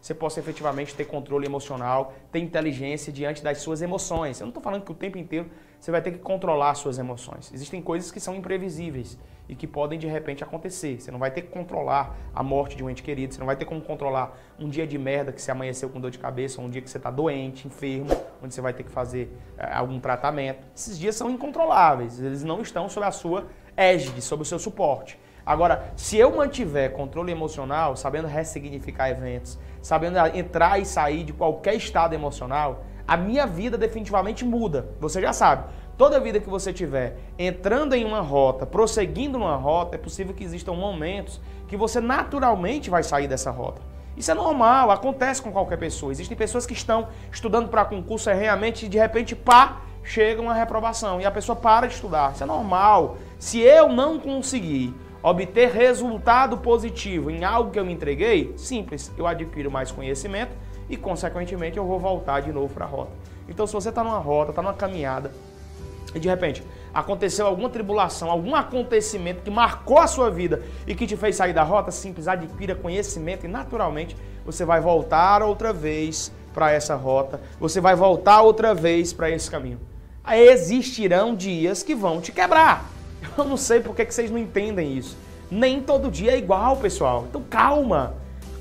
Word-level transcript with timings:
você 0.00 0.14
possa 0.14 0.40
efetivamente 0.40 0.94
ter 0.94 1.04
controle 1.04 1.46
emocional, 1.46 2.14
ter 2.32 2.38
inteligência 2.38 3.12
diante 3.12 3.42
das 3.42 3.58
suas 3.58 3.82
emoções. 3.82 4.40
Eu 4.40 4.46
não 4.46 4.50
estou 4.50 4.62
falando 4.62 4.84
que 4.84 4.92
o 4.92 4.94
tempo 4.94 5.18
inteiro 5.18 5.50
você 5.78 5.90
vai 5.90 6.00
ter 6.00 6.12
que 6.12 6.18
controlar 6.18 6.74
suas 6.74 6.98
emoções. 6.98 7.52
Existem 7.52 7.80
coisas 7.82 8.10
que 8.10 8.20
são 8.20 8.34
imprevisíveis 8.34 9.18
e 9.48 9.54
que 9.54 9.66
podem 9.66 9.98
de 9.98 10.06
repente 10.06 10.44
acontecer. 10.44 11.00
Você 11.00 11.10
não 11.10 11.18
vai 11.18 11.30
ter 11.30 11.42
que 11.42 11.48
controlar 11.48 12.16
a 12.34 12.42
morte 12.42 12.76
de 12.76 12.84
um 12.84 12.88
ente 12.88 13.02
querido, 13.02 13.34
você 13.34 13.40
não 13.40 13.46
vai 13.46 13.56
ter 13.56 13.64
como 13.64 13.80
controlar 13.80 14.38
um 14.58 14.68
dia 14.68 14.86
de 14.86 14.96
merda 14.96 15.32
que 15.32 15.42
você 15.42 15.50
amanheceu 15.50 15.88
com 15.90 16.00
dor 16.00 16.10
de 16.10 16.18
cabeça, 16.18 16.60
ou 16.60 16.66
um 16.66 16.70
dia 16.70 16.80
que 16.80 16.88
você 16.88 16.98
está 16.98 17.10
doente, 17.10 17.66
enfermo, 17.66 18.10
onde 18.42 18.54
você 18.54 18.60
vai 18.60 18.72
ter 18.72 18.84
que 18.84 18.90
fazer 18.90 19.36
é, 19.58 19.72
algum 19.74 19.98
tratamento. 19.98 20.66
Esses 20.74 20.98
dias 20.98 21.16
são 21.16 21.28
incontroláveis, 21.28 22.20
eles 22.20 22.44
não 22.44 22.62
estão 22.62 22.88
sob 22.88 23.04
a 23.04 23.10
sua 23.10 23.46
égide, 23.76 24.22
sob 24.22 24.42
o 24.42 24.46
seu 24.46 24.58
suporte. 24.58 25.18
Agora, 25.50 25.92
se 25.96 26.16
eu 26.16 26.30
mantiver 26.36 26.92
controle 26.92 27.32
emocional, 27.32 27.96
sabendo 27.96 28.28
ressignificar 28.28 29.10
eventos, 29.10 29.58
sabendo 29.82 30.16
entrar 30.32 30.80
e 30.80 30.86
sair 30.86 31.24
de 31.24 31.32
qualquer 31.32 31.74
estado 31.74 32.14
emocional, 32.14 32.84
a 33.04 33.16
minha 33.16 33.48
vida 33.48 33.76
definitivamente 33.76 34.44
muda. 34.44 34.90
Você 35.00 35.20
já 35.20 35.32
sabe. 35.32 35.64
Toda 35.98 36.20
vida 36.20 36.38
que 36.38 36.48
você 36.48 36.72
tiver 36.72 37.16
entrando 37.36 37.94
em 37.94 38.04
uma 38.04 38.20
rota, 38.20 38.64
prosseguindo 38.64 39.40
numa 39.40 39.56
rota, 39.56 39.96
é 39.96 39.98
possível 39.98 40.32
que 40.32 40.44
existam 40.44 40.74
momentos 40.74 41.40
que 41.66 41.76
você 41.76 42.00
naturalmente 42.00 42.88
vai 42.88 43.02
sair 43.02 43.26
dessa 43.26 43.50
rota. 43.50 43.82
Isso 44.16 44.30
é 44.30 44.34
normal, 44.34 44.92
acontece 44.92 45.42
com 45.42 45.50
qualquer 45.50 45.78
pessoa. 45.78 46.12
Existem 46.12 46.36
pessoas 46.36 46.64
que 46.64 46.74
estão 46.74 47.08
estudando 47.32 47.68
para 47.68 47.84
concurso 47.84 48.30
erreamente 48.30 48.86
e 48.86 48.88
de 48.88 48.98
repente, 48.98 49.34
pá, 49.34 49.80
chega 50.04 50.40
uma 50.40 50.54
reprovação 50.54 51.20
e 51.20 51.26
a 51.26 51.30
pessoa 51.32 51.56
para 51.56 51.88
de 51.88 51.94
estudar. 51.94 52.34
Isso 52.34 52.44
é 52.44 52.46
normal. 52.46 53.16
Se 53.36 53.58
eu 53.58 53.88
não 53.88 54.16
conseguir 54.20 54.94
obter 55.22 55.70
resultado 55.70 56.58
positivo 56.58 57.30
em 57.30 57.44
algo 57.44 57.70
que 57.70 57.78
eu 57.78 57.84
me 57.84 57.92
entreguei, 57.92 58.52
simples, 58.56 59.12
eu 59.16 59.26
adquiro 59.26 59.70
mais 59.70 59.90
conhecimento 59.90 60.52
e, 60.88 60.96
consequentemente, 60.96 61.76
eu 61.76 61.86
vou 61.86 61.98
voltar 61.98 62.40
de 62.40 62.52
novo 62.52 62.72
para 62.72 62.84
a 62.84 62.88
rota. 62.88 63.12
Então, 63.48 63.66
se 63.66 63.72
você 63.72 63.90
está 63.90 64.02
numa 64.02 64.18
rota, 64.18 64.50
está 64.50 64.62
numa 64.62 64.74
caminhada 64.74 65.32
e 66.14 66.18
de 66.18 66.28
repente 66.28 66.62
aconteceu 66.92 67.46
alguma 67.46 67.68
tribulação, 67.68 68.30
algum 68.30 68.54
acontecimento 68.54 69.42
que 69.42 69.50
marcou 69.50 69.98
a 69.98 70.06
sua 70.06 70.30
vida 70.30 70.62
e 70.86 70.94
que 70.94 71.06
te 71.06 71.16
fez 71.16 71.36
sair 71.36 71.52
da 71.52 71.62
rota, 71.62 71.90
simples, 71.90 72.26
adquira 72.26 72.74
conhecimento 72.74 73.44
e 73.44 73.48
naturalmente 73.48 74.16
você 74.44 74.64
vai 74.64 74.80
voltar 74.80 75.42
outra 75.42 75.72
vez 75.72 76.32
para 76.52 76.72
essa 76.72 76.96
rota, 76.96 77.40
você 77.60 77.80
vai 77.80 77.94
voltar 77.94 78.42
outra 78.42 78.74
vez 78.74 79.12
para 79.12 79.30
esse 79.30 79.48
caminho. 79.48 79.80
Existirão 80.32 81.34
dias 81.34 81.82
que 81.82 81.94
vão 81.94 82.20
te 82.20 82.32
quebrar. 82.32 82.84
Eu 83.36 83.44
não 83.44 83.56
sei 83.56 83.80
por 83.80 83.94
que 83.94 84.04
vocês 84.04 84.30
não 84.30 84.38
entendem 84.38 84.96
isso. 84.96 85.16
Nem 85.50 85.80
todo 85.80 86.10
dia 86.10 86.32
é 86.32 86.38
igual, 86.38 86.76
pessoal. 86.76 87.26
Então 87.28 87.42
calma 87.42 88.14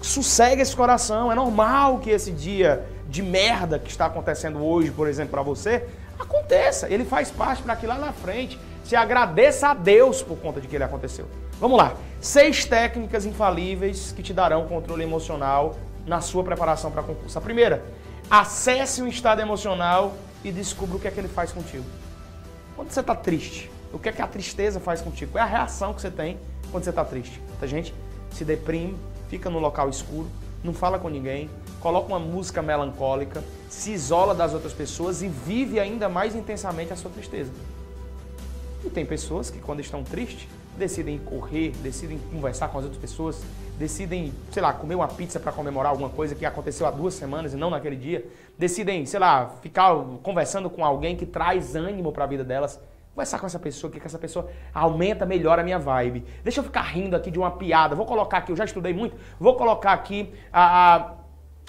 sossegue 0.00 0.62
esse 0.62 0.74
coração. 0.74 1.30
É 1.30 1.34
normal 1.34 1.98
que 1.98 2.10
esse 2.10 2.30
dia 2.30 2.86
de 3.08 3.22
merda 3.22 3.78
que 3.78 3.90
está 3.90 4.06
acontecendo 4.06 4.64
hoje, 4.64 4.90
por 4.90 5.08
exemplo, 5.08 5.32
para 5.32 5.42
você, 5.42 5.86
aconteça. 6.18 6.88
Ele 6.88 7.04
faz 7.04 7.30
parte 7.30 7.62
para 7.62 7.76
que 7.76 7.86
lá 7.86 7.96
na 7.96 8.12
frente 8.12 8.58
se 8.84 8.94
agradeça 8.94 9.68
a 9.68 9.74
Deus 9.74 10.22
por 10.22 10.38
conta 10.38 10.60
de 10.60 10.68
que 10.68 10.76
ele 10.76 10.84
aconteceu. 10.84 11.26
Vamos 11.60 11.76
lá. 11.78 11.94
Seis 12.20 12.64
técnicas 12.64 13.24
infalíveis 13.24 14.12
que 14.12 14.22
te 14.22 14.32
darão 14.32 14.66
controle 14.66 15.02
emocional 15.02 15.76
na 16.06 16.20
sua 16.20 16.44
preparação 16.44 16.90
para 16.90 17.02
concurso. 17.02 17.36
A 17.36 17.40
primeira, 17.40 17.84
acesse 18.30 19.02
um 19.02 19.08
estado 19.08 19.40
emocional 19.40 20.14
e 20.44 20.52
descubra 20.52 20.96
o 20.96 21.00
que 21.00 21.08
é 21.08 21.10
que 21.10 21.18
ele 21.18 21.28
faz 21.28 21.52
contigo. 21.52 21.84
Quando 22.76 22.90
você 22.90 23.00
está 23.00 23.14
triste, 23.14 23.70
o 23.96 23.98
que 23.98 24.10
é 24.10 24.12
que 24.12 24.20
a 24.20 24.26
tristeza 24.26 24.78
faz 24.78 25.00
contigo? 25.00 25.32
Qual 25.32 25.42
é 25.42 25.46
a 25.46 25.50
reação 25.50 25.94
que 25.94 26.02
você 26.02 26.10
tem 26.10 26.38
quando 26.70 26.84
você 26.84 26.90
está 26.90 27.02
triste? 27.02 27.40
Muita 27.48 27.66
gente 27.66 27.94
se 28.30 28.44
deprime, 28.44 28.94
fica 29.28 29.48
no 29.48 29.58
local 29.58 29.88
escuro, 29.88 30.28
não 30.62 30.74
fala 30.74 30.98
com 30.98 31.08
ninguém, 31.08 31.48
coloca 31.80 32.06
uma 32.06 32.18
música 32.18 32.60
melancólica, 32.60 33.42
se 33.70 33.92
isola 33.92 34.34
das 34.34 34.52
outras 34.52 34.74
pessoas 34.74 35.22
e 35.22 35.28
vive 35.28 35.80
ainda 35.80 36.10
mais 36.10 36.34
intensamente 36.34 36.92
a 36.92 36.96
sua 36.96 37.10
tristeza. 37.10 37.50
E 38.84 38.90
tem 38.90 39.06
pessoas 39.06 39.48
que, 39.48 39.58
quando 39.60 39.80
estão 39.80 40.04
tristes, 40.04 40.46
decidem 40.76 41.18
correr, 41.18 41.70
decidem 41.82 42.18
conversar 42.30 42.68
com 42.68 42.78
as 42.78 42.84
outras 42.84 43.00
pessoas, 43.00 43.40
decidem, 43.78 44.30
sei 44.52 44.62
lá, 44.62 44.74
comer 44.74 44.94
uma 44.94 45.08
pizza 45.08 45.40
para 45.40 45.52
comemorar 45.52 45.90
alguma 45.90 46.10
coisa 46.10 46.34
que 46.34 46.44
aconteceu 46.44 46.86
há 46.86 46.90
duas 46.90 47.14
semanas 47.14 47.54
e 47.54 47.56
não 47.56 47.70
naquele 47.70 47.96
dia, 47.96 48.26
decidem, 48.58 49.06
sei 49.06 49.20
lá, 49.20 49.56
ficar 49.62 49.94
conversando 50.22 50.68
com 50.68 50.84
alguém 50.84 51.16
que 51.16 51.24
traz 51.24 51.74
ânimo 51.74 52.12
para 52.12 52.24
a 52.24 52.26
vida 52.26 52.44
delas 52.44 52.78
conversar 53.16 53.38
com 53.38 53.46
essa 53.46 53.58
pessoa, 53.58 53.90
que 53.90 53.98
essa 54.04 54.18
pessoa 54.18 54.50
aumenta, 54.74 55.24
melhora 55.24 55.62
a 55.62 55.64
minha 55.64 55.78
vibe. 55.78 56.22
Deixa 56.44 56.60
eu 56.60 56.64
ficar 56.64 56.82
rindo 56.82 57.16
aqui 57.16 57.30
de 57.30 57.38
uma 57.38 57.50
piada. 57.50 57.94
Vou 57.94 58.04
colocar 58.04 58.38
aqui, 58.38 58.52
eu 58.52 58.56
já 58.56 58.66
estudei 58.66 58.92
muito, 58.92 59.16
vou 59.40 59.56
colocar 59.56 59.94
aqui 59.94 60.34
a, 60.52 60.96
a 60.96 61.14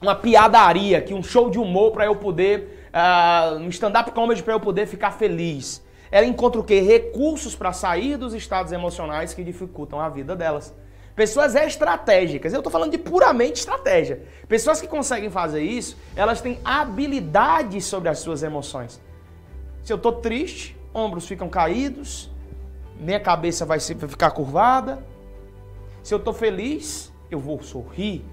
uma 0.00 0.14
piadaria, 0.14 0.96
aqui, 0.98 1.12
um 1.12 1.22
show 1.22 1.50
de 1.50 1.58
humor 1.58 1.92
para 1.92 2.06
eu 2.06 2.16
poder, 2.16 2.88
uh, 2.94 3.56
um 3.58 3.68
stand-up 3.68 4.10
comedy 4.12 4.42
para 4.42 4.54
eu 4.54 4.60
poder 4.60 4.86
ficar 4.86 5.10
feliz. 5.10 5.84
Ela 6.10 6.24
encontra 6.24 6.58
o 6.58 6.64
quê? 6.64 6.80
Recursos 6.80 7.54
para 7.54 7.74
sair 7.74 8.16
dos 8.16 8.32
estados 8.32 8.72
emocionais 8.72 9.34
que 9.34 9.44
dificultam 9.44 10.00
a 10.00 10.08
vida 10.08 10.34
delas. 10.34 10.74
Pessoas 11.14 11.54
estratégicas. 11.54 12.54
Eu 12.54 12.60
estou 12.60 12.72
falando 12.72 12.90
de 12.90 12.98
puramente 12.98 13.60
estratégia. 13.60 14.22
Pessoas 14.48 14.80
que 14.80 14.88
conseguem 14.88 15.30
fazer 15.30 15.62
isso, 15.62 15.96
elas 16.16 16.40
têm 16.40 16.58
habilidades 16.64 17.84
sobre 17.84 18.08
as 18.08 18.18
suas 18.18 18.42
emoções. 18.42 19.00
Se 19.82 19.92
eu 19.92 19.96
estou 19.96 20.12
triste, 20.12 20.76
ombros 20.94 21.26
ficam 21.26 21.48
caídos, 21.48 22.30
minha 22.98 23.18
cabeça 23.18 23.66
vai 23.66 23.80
ficar 23.80 24.30
curvada. 24.30 25.04
Se 26.02 26.14
eu 26.14 26.18
estou 26.18 26.32
feliz, 26.32 27.12
eu 27.30 27.40
vou 27.40 27.60
sorrir, 27.62 28.24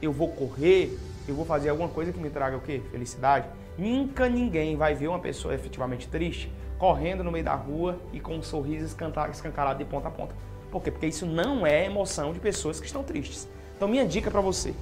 eu 0.00 0.12
vou 0.12 0.28
correr, 0.28 0.96
eu 1.26 1.34
vou 1.34 1.44
fazer 1.44 1.70
alguma 1.70 1.88
coisa 1.88 2.12
que 2.12 2.18
me 2.20 2.30
traga 2.30 2.56
o 2.56 2.60
quê? 2.60 2.80
Felicidade. 2.90 3.48
Nunca 3.76 4.28
ninguém 4.28 4.76
vai 4.76 4.94
ver 4.94 5.08
uma 5.08 5.18
pessoa 5.18 5.54
efetivamente 5.54 6.06
triste 6.06 6.50
correndo 6.78 7.24
no 7.24 7.32
meio 7.32 7.44
da 7.44 7.54
rua 7.54 7.98
e 8.12 8.20
com 8.20 8.36
um 8.36 8.42
sorriso 8.42 8.84
escancarado 8.84 9.78
de 9.78 9.84
ponta 9.84 10.08
a 10.08 10.10
ponta. 10.10 10.34
Por 10.70 10.82
quê? 10.82 10.90
Porque 10.90 11.06
isso 11.06 11.24
não 11.24 11.66
é 11.66 11.86
emoção 11.86 12.32
de 12.32 12.40
pessoas 12.40 12.78
que 12.78 12.86
estão 12.86 13.02
tristes. 13.02 13.48
Então, 13.76 13.88
minha 13.88 14.06
dica 14.06 14.30
para 14.30 14.40
você: 14.40 14.74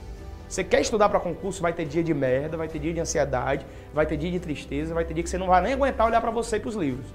você 0.52 0.62
quer 0.62 0.82
estudar 0.82 1.08
para 1.08 1.18
concurso, 1.18 1.62
vai 1.62 1.72
ter 1.72 1.86
dia 1.86 2.04
de 2.04 2.12
merda, 2.12 2.58
vai 2.58 2.68
ter 2.68 2.78
dia 2.78 2.92
de 2.92 3.00
ansiedade, 3.00 3.64
vai 3.94 4.04
ter 4.04 4.18
dia 4.18 4.30
de 4.30 4.38
tristeza, 4.38 4.92
vai 4.92 5.02
ter 5.02 5.14
dia 5.14 5.22
que 5.22 5.30
você 5.30 5.38
não 5.38 5.46
vai 5.46 5.62
nem 5.62 5.72
aguentar 5.72 6.06
olhar 6.06 6.20
para 6.20 6.30
você 6.30 6.58
e 6.58 6.60
para 6.60 6.68
os 6.68 6.74
livros. 6.74 7.06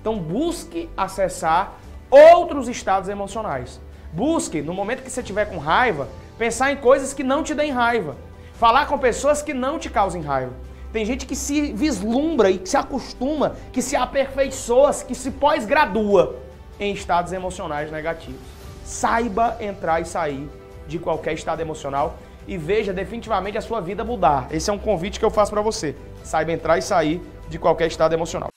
Então 0.00 0.16
busque 0.16 0.88
acessar 0.96 1.76
outros 2.08 2.68
estados 2.68 3.08
emocionais. 3.08 3.80
Busque, 4.12 4.62
no 4.62 4.72
momento 4.72 5.02
que 5.02 5.10
você 5.10 5.22
estiver 5.22 5.46
com 5.46 5.58
raiva, 5.58 6.06
pensar 6.38 6.70
em 6.70 6.76
coisas 6.76 7.12
que 7.12 7.24
não 7.24 7.42
te 7.42 7.52
deem 7.52 7.72
raiva. 7.72 8.14
Falar 8.52 8.86
com 8.86 8.96
pessoas 8.96 9.42
que 9.42 9.52
não 9.52 9.76
te 9.76 9.90
causem 9.90 10.22
raiva. 10.22 10.52
Tem 10.92 11.04
gente 11.04 11.26
que 11.26 11.34
se 11.34 11.72
vislumbra 11.72 12.48
e 12.48 12.58
que 12.58 12.68
se 12.68 12.76
acostuma, 12.76 13.56
que 13.72 13.82
se 13.82 13.96
aperfeiçoa, 13.96 14.94
que 14.94 15.16
se 15.16 15.32
pós-gradua 15.32 16.36
em 16.78 16.94
estados 16.94 17.32
emocionais 17.32 17.90
negativos. 17.90 18.40
Saiba 18.84 19.56
entrar 19.60 20.00
e 20.00 20.04
sair 20.04 20.48
de 20.86 21.00
qualquer 21.00 21.32
estado 21.32 21.60
emocional 21.60 22.16
e 22.46 22.56
veja 22.56 22.92
definitivamente 22.92 23.58
a 23.58 23.60
sua 23.60 23.80
vida 23.80 24.04
mudar. 24.04 24.48
Esse 24.50 24.70
é 24.70 24.72
um 24.72 24.78
convite 24.78 25.18
que 25.18 25.24
eu 25.24 25.30
faço 25.30 25.50
para 25.50 25.62
você. 25.62 25.94
Saiba 26.22 26.52
entrar 26.52 26.78
e 26.78 26.82
sair 26.82 27.20
de 27.48 27.58
qualquer 27.58 27.86
estado 27.86 28.12
emocional. 28.12 28.53